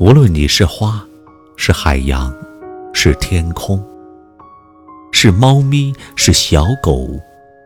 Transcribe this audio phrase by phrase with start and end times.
[0.00, 1.06] 无论你是花，
[1.58, 2.34] 是海洋，
[2.94, 3.84] 是天空，
[5.12, 7.20] 是猫咪，是小狗，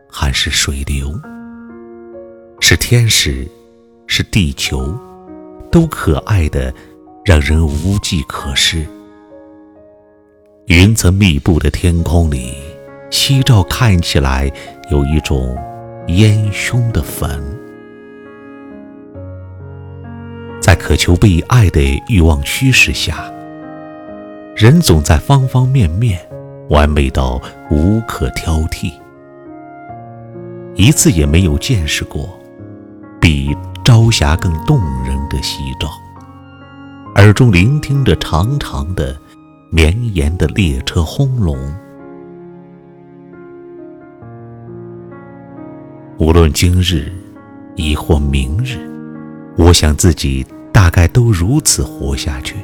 [0.09, 1.17] 还是水流，
[2.59, 3.47] 是天使，
[4.05, 4.93] 是地球，
[5.71, 6.73] 都可爱的
[7.23, 8.85] 让人无计可施。
[10.65, 12.53] 云层密布的天空里，
[13.11, 14.51] 夕照看起来
[14.91, 15.57] 有一种
[16.07, 17.41] 烟熏的粉。
[20.65, 23.31] 在渴求被爱的欲望驱使下，
[24.55, 26.19] 人总在方方面面
[26.71, 28.91] 完美到无可挑剔，
[30.73, 32.27] 一次也没有见识过
[33.21, 35.87] 比朝霞更动人的夕照，
[37.17, 39.15] 耳中聆听着长长的、
[39.69, 41.55] 绵延的列车轰隆。
[46.17, 47.11] 无论今日，
[47.75, 48.79] 亦或明日，
[49.59, 50.43] 我想自己。
[50.75, 52.57] 大概都如此活下去。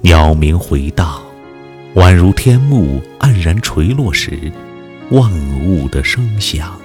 [0.00, 1.22] 鸟鸣回荡，
[1.94, 4.50] 宛如天幕黯然垂落时，
[5.12, 5.30] 万
[5.64, 6.76] 物的声响。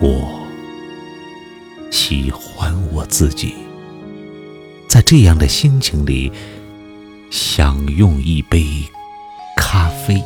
[0.00, 0.28] 我
[1.92, 3.54] 喜欢我自己，
[4.88, 6.32] 在这样的心情里，
[7.30, 8.66] 享用一杯
[9.56, 10.20] 咖啡。